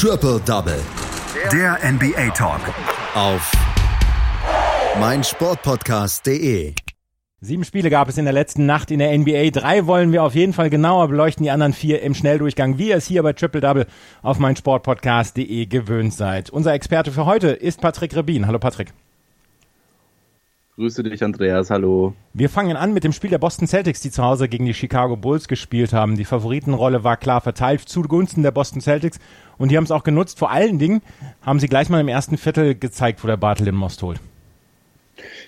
[0.00, 0.80] Triple Double.
[1.50, 2.60] Der NBA Talk.
[3.16, 3.50] Auf
[5.00, 6.72] meinsportpodcast.de.
[7.40, 9.50] Sieben Spiele gab es in der letzten Nacht in der NBA.
[9.50, 12.96] Drei wollen wir auf jeden Fall genauer beleuchten, die anderen vier im Schnelldurchgang, wie ihr
[12.96, 13.86] es hier bei Triple Double
[14.22, 16.50] auf meinsportpodcast.de gewöhnt seid.
[16.50, 18.46] Unser Experte für heute ist Patrick Rebin.
[18.46, 18.92] Hallo Patrick.
[20.78, 21.70] Grüße dich, Andreas.
[21.70, 22.14] Hallo.
[22.34, 25.16] Wir fangen an mit dem Spiel der Boston Celtics, die zu Hause gegen die Chicago
[25.16, 26.16] Bulls gespielt haben.
[26.16, 29.18] Die Favoritenrolle war klar verteilt zugunsten der Boston Celtics
[29.58, 30.38] und die haben es auch genutzt.
[30.38, 31.02] Vor allen Dingen
[31.42, 34.20] haben sie gleich mal im ersten Viertel gezeigt, wo der Bartel den Most holt.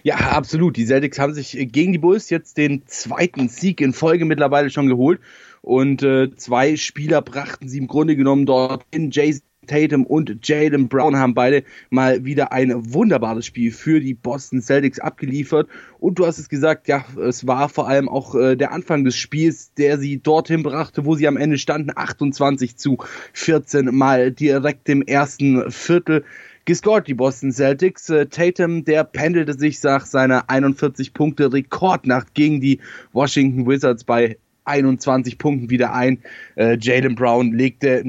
[0.03, 0.77] Ja, absolut.
[0.77, 4.89] Die Celtics haben sich gegen die Bulls jetzt den zweiten Sieg in Folge mittlerweile schon
[4.89, 5.21] geholt.
[5.63, 9.11] Und äh, zwei Spieler brachten sie im Grunde genommen dorthin.
[9.11, 14.63] Jason Tatum und Jalen Brown haben beide mal wieder ein wunderbares Spiel für die Boston
[14.63, 15.69] Celtics abgeliefert.
[15.99, 19.17] Und du hast es gesagt, ja, es war vor allem auch äh, der Anfang des
[19.17, 22.99] Spiels, der sie dorthin brachte, wo sie am Ende standen, 28 zu
[23.35, 26.25] 14 mal direkt im ersten Viertel
[26.65, 28.09] gescored, die Boston Celtics.
[28.09, 32.81] Äh, Tatum, der pendelte sich nach seiner 41 Punkte Rekordnacht gegen die
[33.13, 36.19] Washington Wizards bei 21 Punkten wieder ein.
[36.57, 38.03] Äh, Jalen Brown legte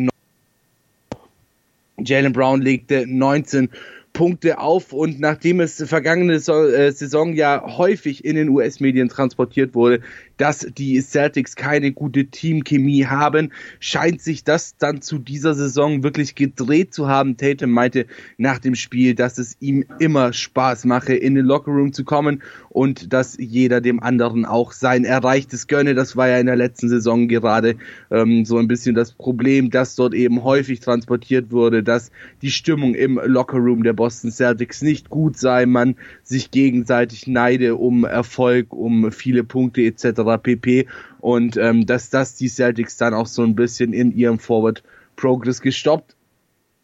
[2.05, 3.69] Jalen Brown legte 19
[4.13, 10.01] Punkte auf und nachdem es vergangene äh, Saison ja häufig in den US-Medien transportiert wurde,
[10.41, 16.33] dass die Celtics keine gute Teamchemie haben, scheint sich das dann zu dieser Saison wirklich
[16.33, 17.37] gedreht zu haben.
[17.37, 18.07] Tatum meinte
[18.39, 23.13] nach dem Spiel, dass es ihm immer Spaß mache, in den Lockerroom zu kommen und
[23.13, 25.93] dass jeder dem anderen auch sein Erreichtes gönne.
[25.93, 27.75] Das war ja in der letzten Saison gerade
[28.09, 32.09] ähm, so ein bisschen das Problem, dass dort eben häufig transportiert wurde, dass
[32.41, 38.05] die Stimmung im Lockerroom der Boston Celtics nicht gut sei, man sich gegenseitig neide um
[38.05, 40.87] Erfolg, um viele Punkte etc pp.
[41.19, 44.83] Und ähm, dass das die Celtics dann auch so ein bisschen in ihrem Forward
[45.15, 46.15] Progress gestoppt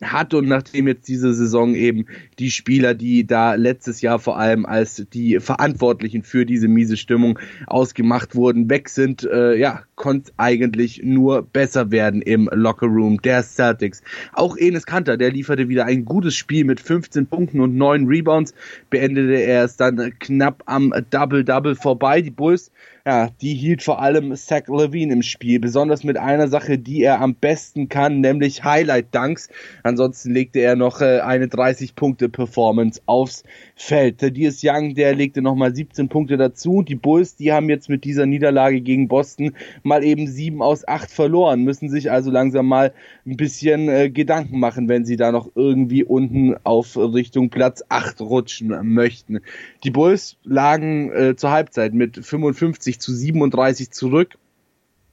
[0.02, 2.06] hat und nachdem jetzt diese Saison eben
[2.38, 7.40] die Spieler, die da letztes Jahr vor allem als die Verantwortlichen für diese miese Stimmung
[7.66, 14.04] ausgemacht wurden, weg sind, äh, ja, konnte eigentlich nur besser werden im Lockerroom der Celtics.
[14.34, 18.54] Auch Enes Kanter, der lieferte wieder ein gutes Spiel mit 15 Punkten und 9 Rebounds,
[18.92, 22.22] beendete er es dann knapp am Double-Double vorbei.
[22.22, 22.72] Die Bulls
[23.08, 27.22] ja, die hielt vor allem Zach Levine im Spiel, besonders mit einer Sache, die er
[27.22, 29.48] am besten kann, nämlich Highlight-Dunks.
[29.82, 33.46] Ansonsten legte er noch äh, eine 30-Punkte-Performance aufs
[33.78, 34.18] Feld.
[34.18, 36.82] Thaddeus Young, der legte nochmal 17 Punkte dazu.
[36.82, 39.54] Die Bulls, die haben jetzt mit dieser Niederlage gegen Boston
[39.84, 42.94] mal eben 7 aus 8 verloren, müssen sich also langsam mal
[43.26, 48.20] ein bisschen äh, Gedanken machen, wenn sie da noch irgendwie unten auf Richtung Platz 8
[48.20, 49.40] rutschen möchten.
[49.86, 54.38] Die Bulls lagen äh, zur Halbzeit mit 55 zu 37 zurück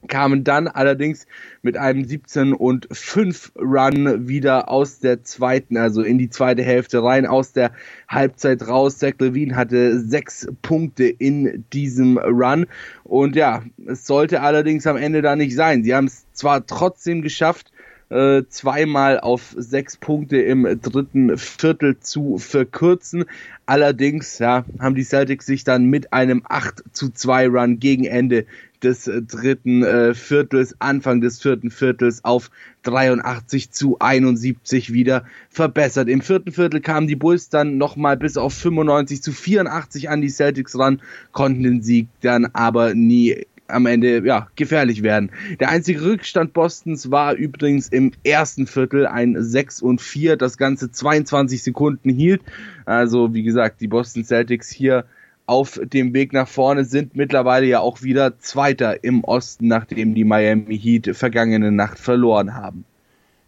[0.07, 1.27] kamen dann allerdings
[1.61, 7.03] mit einem 17 und 5 Run wieder aus der zweiten, also in die zweite Hälfte
[7.03, 7.71] rein, aus der
[8.07, 8.97] Halbzeit raus.
[8.97, 12.67] Zach Levine hatte sechs Punkte in diesem Run
[13.03, 15.83] und ja, es sollte allerdings am Ende da nicht sein.
[15.83, 17.71] Sie haben es zwar trotzdem geschafft,
[18.09, 23.25] äh, zweimal auf sechs Punkte im dritten Viertel zu verkürzen.
[23.65, 28.45] Allerdings ja, haben die Celtics sich dann mit einem 8 zu 2 Run gegen Ende
[28.83, 32.51] des dritten äh, Viertels, Anfang des vierten Viertels auf
[32.83, 36.07] 83 zu 71 wieder verbessert.
[36.07, 40.29] Im vierten Viertel kamen die Bulls dann nochmal bis auf 95 zu 84 an die
[40.29, 41.01] Celtics ran,
[41.31, 45.31] konnten den Sieg dann aber nie am Ende ja gefährlich werden.
[45.59, 50.91] Der einzige Rückstand Bostons war übrigens im ersten Viertel ein 6 und 4, das ganze
[50.91, 52.41] 22 Sekunden hielt.
[52.85, 55.05] Also wie gesagt, die Boston Celtics hier
[55.47, 60.23] auf dem Weg nach vorne sind mittlerweile ja auch wieder Zweiter im Osten, nachdem die
[60.23, 62.85] Miami Heat vergangene Nacht verloren haben.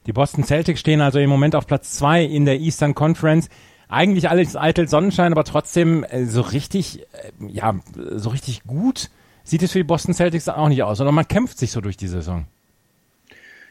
[0.06, 3.50] Die Boston Celtics stehen also im Moment auf Platz 2 in der Eastern Conference.
[3.90, 7.76] Eigentlich alles eitel Sonnenschein, aber trotzdem äh, so richtig, äh, ja,
[8.16, 9.10] so richtig gut
[9.48, 11.98] sieht es für die Boston Celtics auch nicht aus, sondern man kämpft sich so durch
[11.98, 12.46] die Saison.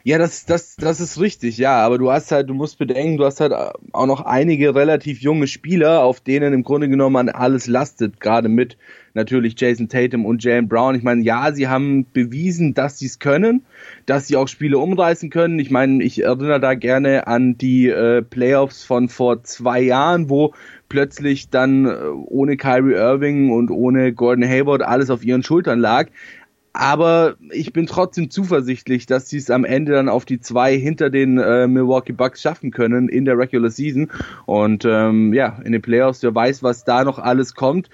[0.06, 1.84] Ja, das, das, das ist richtig, ja.
[1.84, 5.48] Aber du hast halt, du musst bedenken, du hast halt auch noch einige relativ junge
[5.48, 8.76] Spieler, auf denen im Grunde genommen alles lastet, gerade mit
[9.14, 10.94] natürlich Jason Tatum und Jalen Brown.
[10.94, 13.64] Ich meine, ja, sie haben bewiesen, dass sie es können,
[14.04, 15.58] dass sie auch Spiele umreißen können.
[15.58, 20.54] Ich meine, ich erinnere da gerne an die äh, Playoffs von vor zwei Jahren, wo
[20.88, 26.10] plötzlich dann äh, ohne Kyrie Irving und ohne Gordon Hayward alles auf ihren Schultern lag.
[26.78, 31.08] Aber ich bin trotzdem zuversichtlich, dass sie es am Ende dann auf die zwei hinter
[31.08, 34.10] den äh, Milwaukee Bucks schaffen können in der Regular Season.
[34.44, 37.88] Und ähm, ja, in den Playoffs, wer weiß, was da noch alles kommt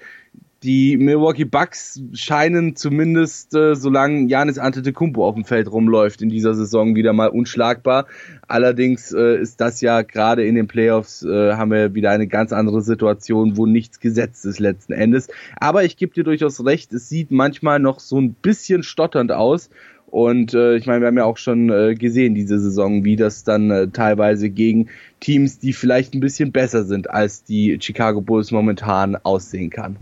[0.63, 6.55] die Milwaukee Bucks scheinen zumindest, äh, solange Janis Antetokounmpo auf dem Feld rumläuft, in dieser
[6.55, 8.07] Saison wieder mal unschlagbar.
[8.47, 12.53] Allerdings äh, ist das ja gerade in den Playoffs, äh, haben wir wieder eine ganz
[12.53, 15.27] andere Situation, wo nichts gesetzt ist letzten Endes.
[15.59, 19.69] Aber ich gebe dir durchaus recht, es sieht manchmal noch so ein bisschen stotternd aus.
[20.07, 23.43] Und äh, ich meine, wir haben ja auch schon äh, gesehen diese Saison, wie das
[23.43, 24.89] dann äh, teilweise gegen
[25.19, 29.97] Teams, die vielleicht ein bisschen besser sind als die Chicago Bulls momentan aussehen kann.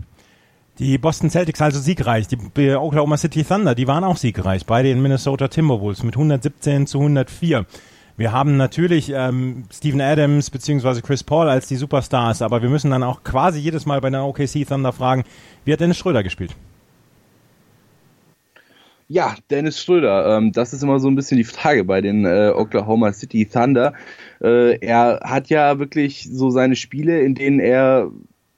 [0.78, 2.28] Die Boston Celtics also siegreich.
[2.28, 6.98] Die Oklahoma City Thunder, die waren auch siegreich bei den Minnesota Timberwolves mit 117 zu
[6.98, 7.66] 104.
[8.16, 11.00] Wir haben natürlich ähm, Steven Adams bzw.
[11.02, 14.20] Chris Paul als die Superstars, aber wir müssen dann auch quasi jedes Mal bei den
[14.20, 15.24] OKC Thunder fragen,
[15.64, 16.54] wie hat Dennis Schröder gespielt?
[19.08, 22.50] Ja, Dennis Schröder, ähm, das ist immer so ein bisschen die Frage bei den äh,
[22.54, 23.92] Oklahoma City Thunder.
[24.40, 28.10] Äh, er hat ja wirklich so seine Spiele, in denen er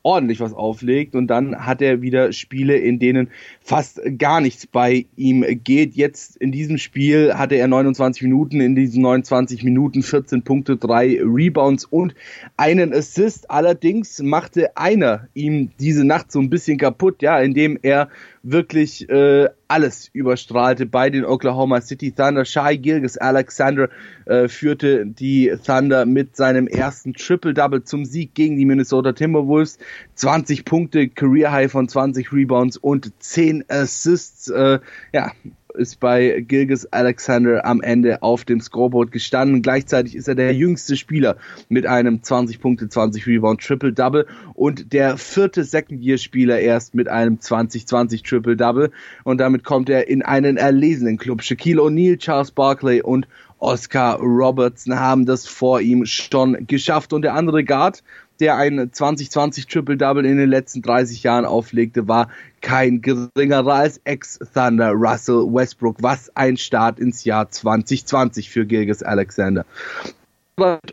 [0.05, 3.31] ordentlich was auflegt und dann hat er wieder Spiele, in denen
[3.61, 5.95] fast gar nichts bei ihm geht.
[5.95, 11.19] Jetzt in diesem Spiel hatte er 29 Minuten, in diesen 29 Minuten 14 Punkte, drei
[11.23, 12.15] Rebounds und
[12.59, 13.51] einen Assist.
[13.51, 18.11] Allerdings machte einer ihm diese Nacht so ein bisschen kaputt, ja, indem er
[18.43, 22.45] wirklich äh, alles überstrahlte bei den Oklahoma City Thunder.
[22.45, 23.89] Shai Gilgis Alexander
[24.25, 29.79] äh, führte die Thunder mit seinem ersten Triple-Double zum Sieg gegen die Minnesota Timberwolves.
[30.15, 34.49] 20 Punkte, Career High von 20 Rebounds und 10 Assists.
[34.49, 34.79] Äh,
[35.13, 35.33] ja,
[35.75, 39.63] ist bei Gilgis Alexander am Ende auf dem Scoreboard gestanden.
[39.63, 41.37] Gleichzeitig ist er der jüngste Spieler
[41.69, 47.37] mit einem 20 Punkte, 20 Rebound Triple Double und der vierte Second-Year-Spieler erst mit einem
[47.37, 48.91] 20-20 Triple Double
[49.25, 51.43] und damit kommt er in einen erlesenen Club.
[51.43, 53.27] Shaquille O'Neal, Charles Barkley und
[53.59, 58.03] Oscar Robertson haben das vor ihm schon geschafft und der andere Guard,
[58.41, 62.29] der ein 2020 Triple-Double in den letzten 30 Jahren auflegte, war
[62.61, 65.97] kein geringerer als Ex-Thunder Russell Westbrook.
[66.01, 69.65] Was ein Start ins Jahr 2020 für Gilgis Alexander.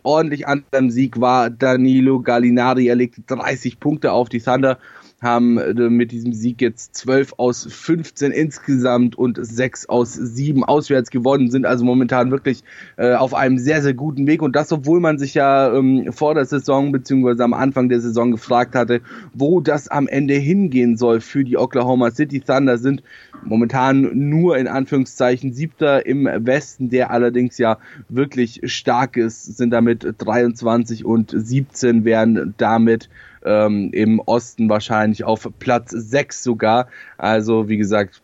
[0.04, 2.88] Ordentlich an dem Sieg war Danilo Gallinari.
[2.88, 4.80] Er legte 30 Punkte auf die Thunder
[5.22, 11.12] haben äh, mit diesem Sieg jetzt 12 aus 15 insgesamt und 6 aus 7 auswärts
[11.12, 12.64] gewonnen, sind also momentan wirklich
[12.98, 14.42] äh, auf einem sehr, sehr guten Weg.
[14.42, 18.32] Und das, obwohl man sich ja ähm, vor der Saison beziehungsweise am Anfang der Saison
[18.32, 19.02] gefragt hatte,
[19.34, 23.04] wo das am Ende hingehen soll für die Oklahoma City Thunder, sind
[23.44, 27.78] momentan nur in Anführungszeichen siebter im Westen, der allerdings ja
[28.10, 33.10] wirklich stark ist, sind damit 23 und 17 werden damit
[33.46, 36.88] ähm, im Osten wahrscheinlich auf Platz 6 sogar.
[37.18, 38.22] Also wie gesagt,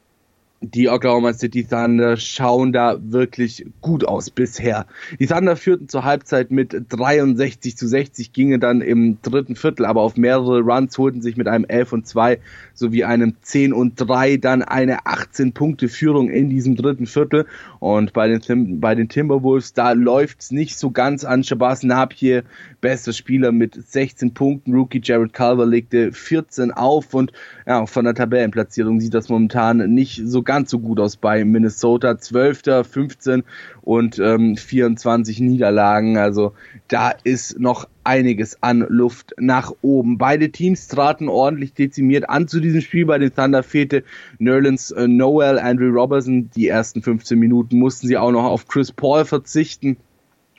[0.62, 4.88] die Oklahoma City Thunder schauen da wirklich gut aus bisher.
[5.20, 10.02] Die Thunder führten zur Halbzeit mit 63 zu 60, gingen dann im dritten Viertel aber
[10.02, 12.40] auf mehrere Runs, holten sich mit einem 11 und 2
[12.74, 17.46] sowie einem 10 und 3 dann eine 18 Punkte Führung in diesem dritten Viertel
[17.80, 21.44] und bei den, Tim bei den Timberwolves, da läuft's nicht so ganz an.
[21.44, 22.44] Shabazz Napier,
[22.82, 24.74] bester Spieler mit 16 Punkten.
[24.74, 27.32] Rookie Jared Culver legte 14 auf und
[27.68, 32.18] ja, von der Tabellenplatzierung sieht das momentan nicht so ganz so gut aus bei Minnesota.
[32.18, 33.44] 12., 15
[33.82, 36.18] und ähm, 24 Niederlagen.
[36.18, 36.54] Also
[36.88, 40.18] da ist noch einiges an Luft nach oben.
[40.18, 43.06] Beide Teams traten ordentlich dezimiert an zu diesem Spiel.
[43.06, 44.04] Bei den Thunder fehlte
[44.40, 46.50] Nerlens äh, Noel, Andrew Robertson.
[46.56, 49.98] Die ersten 15 Minuten mussten sie auch noch auf Chris Paul verzichten.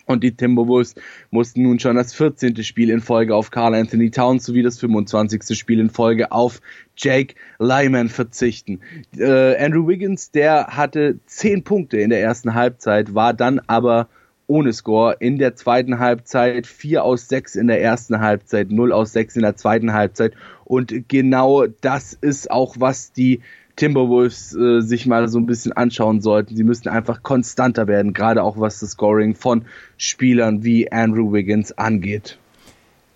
[0.08, 0.94] Und die Timberwolves
[1.31, 2.65] mussten nun schon das 14.
[2.65, 5.56] Spiel in Folge auf Carl Anthony Towns sowie das 25.
[5.56, 6.62] Spiel in Folge auf
[6.96, 8.81] Jake Lyman verzichten.
[9.19, 14.08] Äh, Andrew Wiggins, der hatte 10 Punkte in der ersten Halbzeit, war dann aber
[14.46, 19.12] ohne Score in der zweiten Halbzeit, 4 aus 6 in der ersten Halbzeit, 0 aus
[19.12, 20.32] 6 in der zweiten Halbzeit.
[20.65, 23.43] Und genau das ist auch, was die
[23.79, 26.56] Timberwolves äh, sich mal so ein bisschen anschauen sollten.
[26.56, 29.65] Sie müssten einfach konstanter werden, gerade auch was das Scoring von
[29.97, 32.39] Spielern wie Andrew Wiggins angeht.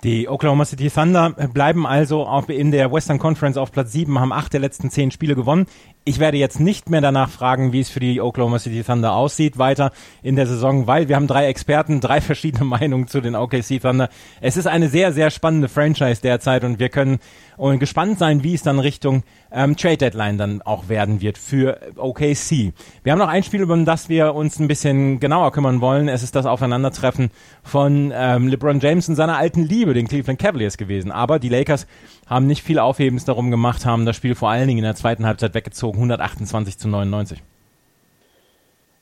[0.04, 4.52] Die Oklahoma City Thunder bleiben also in der Western Conference auf Platz 7, haben acht
[4.52, 5.66] der letzten zehn Spiele gewonnen.
[6.04, 9.58] Ich werde jetzt nicht mehr danach fragen, wie es für die Oklahoma City Thunder aussieht
[9.58, 9.92] weiter
[10.24, 14.08] in der Saison, weil wir haben drei Experten, drei verschiedene Meinungen zu den OKC Thunder.
[14.40, 17.20] Es ist eine sehr, sehr spannende Franchise derzeit und wir können
[17.56, 21.78] und gespannt sein, wie es dann Richtung ähm, Trade Deadline dann auch werden wird für
[21.96, 22.72] OKC.
[23.02, 26.08] Wir haben noch ein Spiel, um das wir uns ein bisschen genauer kümmern wollen.
[26.08, 27.30] Es ist das Aufeinandertreffen
[27.62, 31.12] von ähm, LeBron James und seiner alten Liebe, den Cleveland Cavaliers gewesen.
[31.12, 31.86] Aber die Lakers
[32.26, 35.26] haben nicht viel Aufhebens darum gemacht, haben das Spiel vor allen Dingen in der zweiten
[35.26, 37.42] Halbzeit weggezogen, 128 zu 99.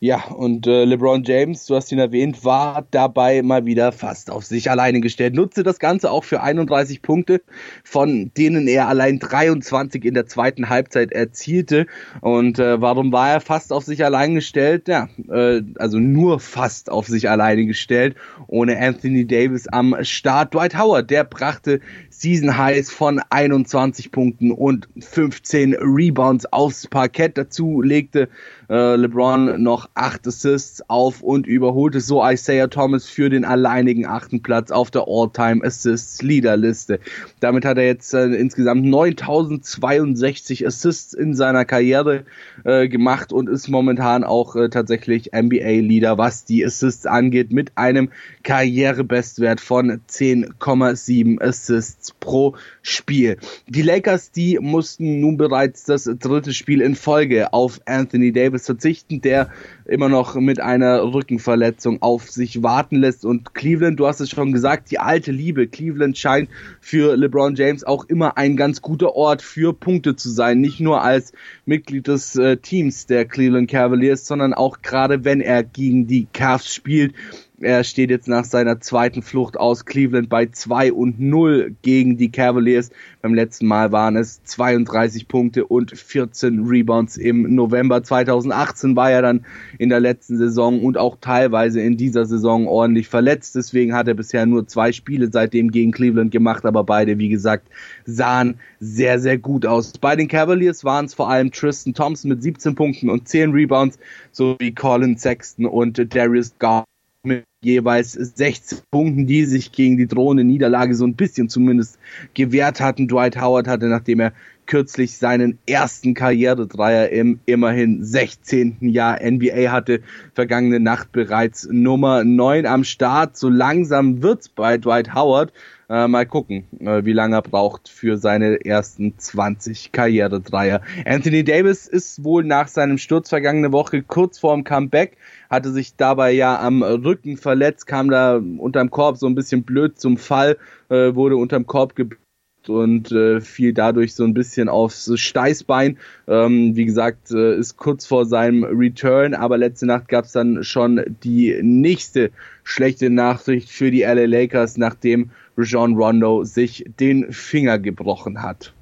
[0.02, 4.46] Ja, und äh, LeBron James, du hast ihn erwähnt, war dabei mal wieder fast auf
[4.46, 5.34] sich alleine gestellt.
[5.34, 7.42] Nutze das Ganze auch für 31 Punkte,
[7.84, 11.86] von denen er allein 23 in der zweiten Halbzeit erzielte.
[12.22, 14.88] Und äh, warum war er fast auf sich allein gestellt?
[14.88, 18.16] Ja, äh, also nur fast auf sich alleine gestellt,
[18.46, 20.54] ohne Anthony Davis am Start.
[20.54, 27.36] Dwight Howard, der brachte Season Highs von 21 Punkten und 15 Rebounds aufs Parkett.
[27.36, 28.30] Dazu legte
[28.70, 34.42] äh, LeBron noch acht Assists auf und überholte so Isaiah Thomas für den alleinigen achten
[34.42, 37.00] Platz auf der All-Time Assists Leaderliste.
[37.40, 42.24] Damit hat er jetzt äh, insgesamt 9062 Assists in seiner Karriere
[42.64, 47.72] äh, gemacht und ist momentan auch äh, tatsächlich NBA Leader, was die Assists angeht, mit
[47.76, 48.10] einem
[48.42, 53.36] Karrierebestwert von 10,7 Assists pro Spiel.
[53.66, 59.20] Die Lakers, die mussten nun bereits das dritte Spiel in Folge auf Anthony Davis verzichten,
[59.20, 59.50] der
[59.90, 63.24] immer noch mit einer Rückenverletzung auf sich warten lässt.
[63.24, 65.66] Und Cleveland, du hast es schon gesagt, die alte Liebe.
[65.66, 66.48] Cleveland scheint
[66.80, 70.60] für LeBron James auch immer ein ganz guter Ort für Punkte zu sein.
[70.60, 71.32] Nicht nur als
[71.66, 76.72] Mitglied des äh, Teams der Cleveland Cavaliers, sondern auch gerade wenn er gegen die Cavs
[76.72, 77.14] spielt
[77.60, 82.32] er steht jetzt nach seiner zweiten Flucht aus Cleveland bei 2 und 0 gegen die
[82.32, 82.90] Cavaliers.
[83.20, 87.18] Beim letzten Mal waren es 32 Punkte und 14 Rebounds.
[87.18, 89.44] Im November 2018 war er dann
[89.78, 93.54] in der letzten Saison und auch teilweise in dieser Saison ordentlich verletzt.
[93.56, 97.68] Deswegen hat er bisher nur zwei Spiele seitdem gegen Cleveland gemacht, aber beide, wie gesagt,
[98.06, 99.92] sahen sehr, sehr gut aus.
[99.98, 103.98] Bei den Cavaliers waren es vor allem Tristan Thompson mit 17 Punkten und 10 Rebounds
[104.32, 106.86] sowie Colin Sexton und Darius Garland
[107.22, 111.98] mit jeweils 16 Punkten, die sich gegen die drohende Niederlage so ein bisschen zumindest
[112.34, 113.08] gewehrt hatten.
[113.08, 114.32] Dwight Howard hatte, nachdem er
[114.70, 118.76] kürzlich seinen ersten Karrieredreier im immerhin 16.
[118.88, 120.00] Jahr NBA hatte,
[120.32, 123.36] vergangene Nacht bereits Nummer 9 am Start.
[123.36, 125.52] So langsam wird's bei Dwight Howard.
[125.88, 130.82] Äh, mal gucken, äh, wie lange er braucht für seine ersten 20 Karrieredreier.
[131.04, 135.16] Anthony Davis ist wohl nach seinem Sturz vergangene Woche kurz vorm Comeback
[135.50, 139.98] hatte sich dabei ja am Rücken verletzt, kam da unterm Korb so ein bisschen blöd
[139.98, 140.58] zum Fall,
[140.90, 142.29] äh, wurde unterm Korb geblockt
[142.68, 145.96] und äh, fiel dadurch so ein bisschen aufs Steißbein.
[146.28, 150.62] Ähm, wie gesagt, äh, ist kurz vor seinem Return, aber letzte Nacht gab es dann
[150.64, 152.30] schon die nächste
[152.62, 158.72] schlechte Nachricht für die LA Lakers, nachdem Rajon Rondo sich den Finger gebrochen hat.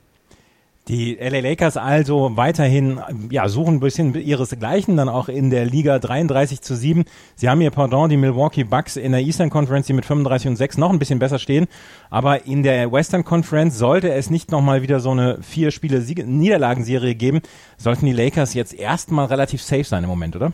[0.88, 2.98] Die LA Lakers also weiterhin
[3.30, 7.04] ja, suchen ein bisschen ihresgleichen dann auch in der Liga 33 zu 7.
[7.36, 10.56] Sie haben ihr Pardon, die Milwaukee Bucks in der Eastern Conference, die mit 35 und
[10.56, 11.66] 6 noch ein bisschen besser stehen.
[12.08, 17.14] Aber in der Western Conference sollte es nicht nochmal wieder so eine vier Spiele Niederlagenserie
[17.14, 17.42] geben,
[17.76, 20.52] sollten die Lakers jetzt erstmal relativ safe sein im Moment, oder?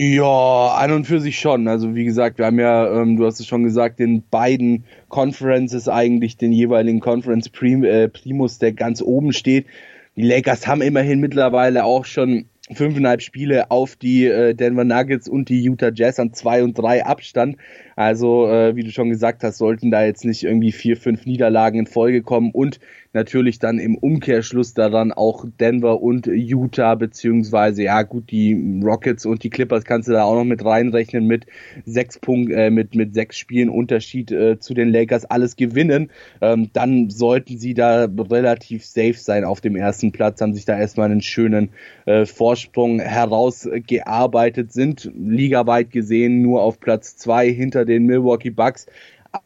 [0.00, 1.66] Ja, an und für sich schon.
[1.66, 5.88] Also wie gesagt, wir haben ja, ähm, du hast es schon gesagt, in beiden Conferences
[5.88, 9.66] eigentlich den jeweiligen Conference Prim äh, Primus, der ganz oben steht.
[10.14, 15.48] Die Lakers haben immerhin mittlerweile auch schon fünfeinhalb Spiele auf die äh, Denver Nuggets und
[15.48, 17.56] die Utah Jazz an zwei und drei Abstand.
[17.96, 21.80] Also, äh, wie du schon gesagt hast, sollten da jetzt nicht irgendwie vier, fünf Niederlagen
[21.80, 22.78] in Folge kommen und
[23.18, 29.42] natürlich dann im Umkehrschluss daran auch Denver und Utah, beziehungsweise, ja gut, die Rockets und
[29.42, 31.46] die Clippers kannst du da auch noch mit reinrechnen mit
[31.84, 36.10] sechs Punkten, äh, mit, mit sechs Spielen Unterschied äh, zu den Lakers alles gewinnen.
[36.40, 40.78] Ähm, dann sollten sie da relativ safe sein auf dem ersten Platz, haben sich da
[40.78, 41.70] erstmal einen schönen
[42.06, 48.86] äh, Vorsprung herausgearbeitet, sind ligaweit gesehen nur auf Platz zwei hinter den Milwaukee Bucks.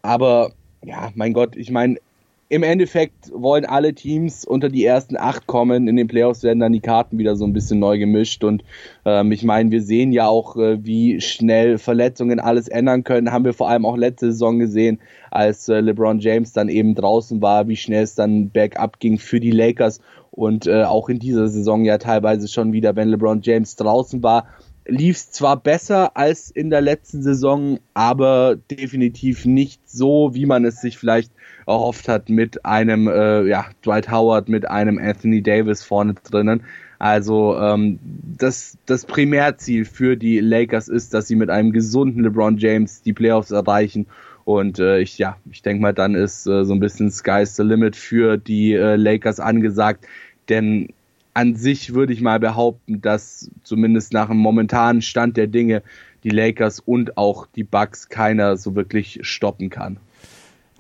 [0.03, 0.53] Aber
[0.85, 1.97] ja, mein Gott, ich meine,
[2.53, 5.89] im Endeffekt wollen alle Teams unter die ersten acht kommen.
[5.89, 8.45] In den Playoffs werden dann die Karten wieder so ein bisschen neu gemischt.
[8.45, 8.63] Und
[9.07, 13.33] ähm, ich meine, wir sehen ja auch, äh, wie schnell Verletzungen alles ändern können.
[13.33, 17.41] Haben wir vor allem auch letzte Saison gesehen, als äh, LeBron James dann eben draußen
[17.41, 20.03] war, wie schnell es dann bergab ging für die Lakers.
[20.31, 24.45] Und äh, auch in dieser Saison ja teilweise schon wieder, wenn LeBron James draußen war,
[24.87, 30.65] lief es zwar besser als in der letzten Saison, aber definitiv nicht so, wie man
[30.65, 31.33] es sich vielleicht
[31.67, 36.63] erhofft hat mit einem äh, ja, Dwight Howard, mit einem Anthony Davis vorne drinnen.
[36.99, 37.99] Also ähm,
[38.39, 43.13] das, das Primärziel für die Lakers ist, dass sie mit einem gesunden LeBron James die
[43.13, 44.07] Playoffs erreichen.
[44.45, 47.63] Und äh, ich, ja, ich denke mal, dann ist äh, so ein bisschen Sky's the
[47.63, 50.07] Limit für die äh, Lakers angesagt.
[50.49, 50.89] Denn
[51.35, 55.83] an sich würde ich mal behaupten, dass zumindest nach dem momentanen Stand der Dinge
[56.25, 59.99] die Lakers und auch die Bucks keiner so wirklich stoppen kann.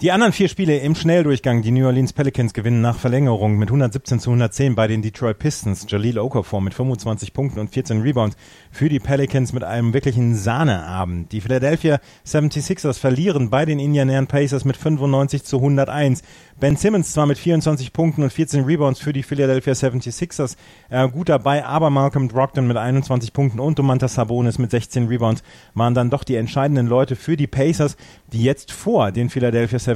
[0.02, 4.18] Die anderen vier Spiele im Schnelldurchgang, die New Orleans Pelicans gewinnen nach Verlängerung mit 117
[4.18, 5.86] zu 110 bei den Detroit Pistons.
[5.88, 8.36] Jaleel Okafor mit 25 Punkten und 14 Rebounds
[8.72, 11.30] für die Pelicans mit einem wirklichen Sahneabend.
[11.30, 16.22] Die Philadelphia 76ers verlieren bei den Indiana Pacers mit 95 zu 101.
[16.58, 20.56] Ben Simmons zwar mit 24 Punkten und 14 Rebounds für die Philadelphia 76ers
[20.90, 25.44] äh, gut dabei, aber Malcolm Brogdon mit 21 Punkten und Domantas Sabonis mit 16 Rebounds
[25.74, 27.96] waren dann doch die entscheidenden Leute für die Pacers,
[28.32, 29.91] die jetzt vor den Philadelphia 76ers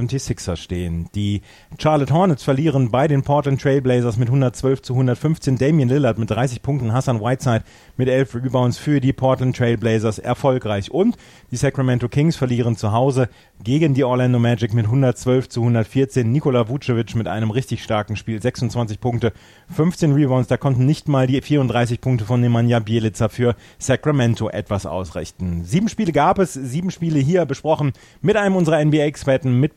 [0.55, 1.09] stehen.
[1.15, 1.41] Die
[1.79, 5.57] Charlotte Hornets verlieren bei den Portland Trailblazers mit 112 zu 115.
[5.57, 7.63] Damian Lillard mit 30 Punkten, Hassan Whiteside
[7.95, 10.91] mit 11 Rebounds für die Portland Trailblazers erfolgreich.
[10.91, 11.17] Und
[11.51, 13.29] die Sacramento Kings verlieren zu Hause
[13.63, 16.31] gegen die Orlando Magic mit 112 zu 114.
[16.31, 19.33] Nikola Vucevic mit einem richtig starken Spiel, 26 Punkte,
[19.69, 20.47] 15 Rebounds.
[20.47, 25.63] Da konnten nicht mal die 34 Punkte von Nemanja Bielica für Sacramento etwas ausrichten.
[25.63, 29.76] Sieben Spiele gab es, sieben Spiele hier besprochen mit einem unserer NBA-Experten, mit